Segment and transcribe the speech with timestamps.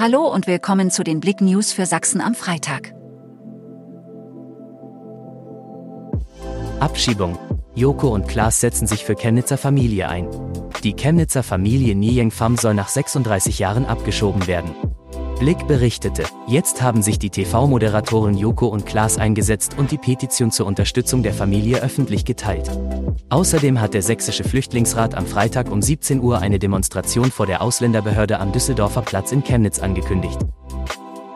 [0.00, 2.94] Hallo und willkommen zu den Blick News für Sachsen am Freitag.
[6.78, 7.36] Abschiebung.
[7.74, 10.28] Joko und Klaas setzen sich für Chemnitzer Familie ein.
[10.84, 14.70] Die Chemnitzer Familie Niyeng Pham soll nach 36 Jahren abgeschoben werden.
[15.38, 20.66] Blick berichtete, jetzt haben sich die TV-Moderatoren Joko und Klaas eingesetzt und die Petition zur
[20.66, 22.68] Unterstützung der Familie öffentlich geteilt.
[23.30, 28.40] Außerdem hat der Sächsische Flüchtlingsrat am Freitag um 17 Uhr eine Demonstration vor der Ausländerbehörde
[28.40, 30.40] am Düsseldorfer Platz in Chemnitz angekündigt.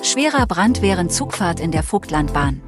[0.00, 2.60] Schwerer Brand während Zugfahrt in der Vogtlandbahn.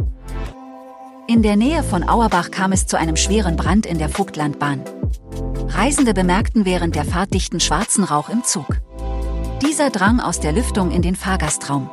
[1.29, 4.83] In der Nähe von Auerbach kam es zu einem schweren Brand in der Vogtlandbahn.
[5.69, 8.80] Reisende bemerkten während der Fahrt dichten schwarzen Rauch im Zug.
[9.63, 11.91] Dieser drang aus der Lüftung in den Fahrgastraum.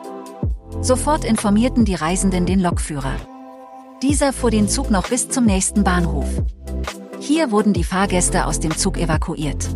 [0.80, 3.16] Sofort informierten die Reisenden den Lokführer.
[4.02, 6.28] Dieser fuhr den Zug noch bis zum nächsten Bahnhof.
[7.20, 9.68] Hier wurden die Fahrgäste aus dem Zug evakuiert.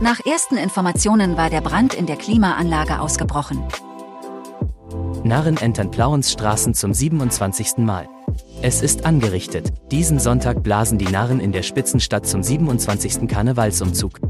[0.00, 3.62] Nach ersten Informationen war der Brand in der Klimaanlage ausgebrochen.
[5.22, 7.78] Narren entern Plauens Straßen zum 27.
[7.78, 8.08] Mal.
[8.62, 9.72] Es ist angerichtet.
[9.90, 13.28] Diesen Sonntag blasen die Narren in der Spitzenstadt zum 27.
[13.28, 14.20] Karnevalsumzug.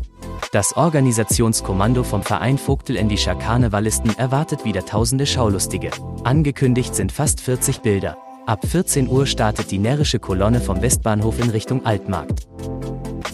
[0.52, 5.92] Das Organisationskommando vom Verein Vogteländischer Karnevalisten erwartet wieder tausende Schaulustige.
[6.24, 8.16] Angekündigt sind fast 40 Bilder.
[8.46, 12.48] Ab 14 Uhr startet die närrische Kolonne vom Westbahnhof in Richtung Altmarkt.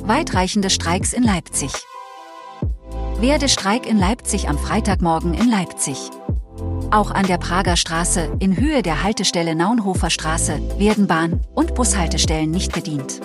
[0.03, 1.73] Weitreichende Streiks in Leipzig.
[3.19, 6.11] Werde Streik in Leipzig am Freitagmorgen in Leipzig.
[6.91, 12.51] Auch an der Prager Straße, in Höhe der Haltestelle Naunhofer Straße, werden Bahn- und Bushaltestellen
[12.51, 13.23] nicht bedient.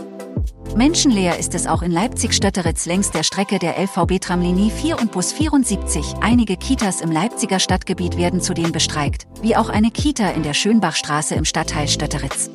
[0.76, 6.16] Menschenleer ist es auch in Leipzig-Stötteritz längs der Strecke der LVB-Tramlinie 4 und Bus 74.
[6.22, 11.36] Einige Kitas im Leipziger Stadtgebiet werden zudem bestreikt, wie auch eine Kita in der Schönbachstraße
[11.36, 12.50] im Stadtteil Stötteritz.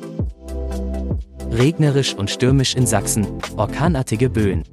[1.51, 4.63] Regnerisch und stürmisch in Sachsen, orkanartige Böen.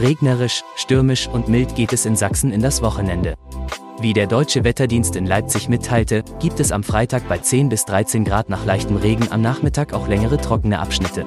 [0.00, 3.34] Regnerisch, stürmisch und mild geht es in Sachsen in das Wochenende.
[4.00, 8.24] Wie der Deutsche Wetterdienst in Leipzig mitteilte, gibt es am Freitag bei 10 bis 13
[8.24, 11.26] Grad nach leichtem Regen am Nachmittag auch längere trockene Abschnitte.